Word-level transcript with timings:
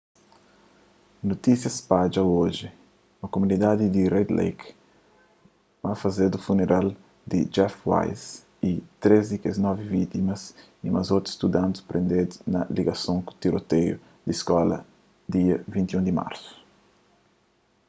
notísia 1.29 1.71
spadja 1.79 2.21
oji 2.43 2.65
na 3.21 3.25
kumunidadi 3.33 3.85
di 3.89 4.03
red 4.15 4.29
lake 4.39 4.65
ma 5.83 5.91
fazedu 6.01 6.37
funeral 6.47 6.87
di 7.29 7.39
jeff 7.55 7.75
weise 7.89 8.29
y 8.69 8.71
três 9.01 9.23
di 9.31 9.37
kes 9.43 9.57
novi 9.65 9.85
vítimas 9.97 10.41
y 10.85 10.87
ma 10.93 11.01
otu 11.15 11.29
studanti 11.37 11.79
prendedu 11.89 12.33
na 12.53 12.59
ligason 12.77 13.17
ku 13.27 13.31
tiroteius 13.41 14.01
di 14.27 14.33
skola 14.41 14.77
dia 15.33 15.55
21 15.73 16.07
di 16.07 16.13
marsu 16.19 16.49